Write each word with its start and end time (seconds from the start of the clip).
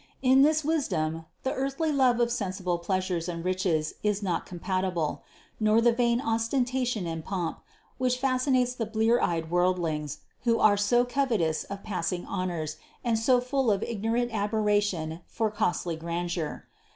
With 0.23 0.41
this 0.41 0.65
wisdom 0.65 1.25
the 1.43 1.53
earthly 1.53 1.91
love 1.91 2.19
of 2.19 2.31
sensible 2.31 2.79
pleasures 2.79 3.29
and 3.29 3.45
riches 3.45 3.93
is 4.01 4.23
not 4.23 4.47
compatible; 4.47 5.21
nor 5.59 5.79
the 5.79 5.91
vain 5.91 6.19
ostentation 6.19 7.05
and 7.05 7.23
pomp, 7.23 7.59
which 7.99 8.17
fascinates 8.17 8.73
the 8.73 8.87
blear 8.87 9.21
eyed 9.21 9.51
worldlings, 9.51 10.21
who 10.43 10.57
are 10.57 10.75
so 10.75 11.05
covetous 11.05 11.65
of 11.65 11.83
passing 11.83 12.25
honors, 12.25 12.77
and 13.03 13.19
so 13.19 13.39
full 13.39 13.69
of 13.69 13.83
ignorant 13.83 14.33
admiration 14.33 15.19
for 15.27 15.51
costly 15.51 15.95
grandeur. 15.95 16.65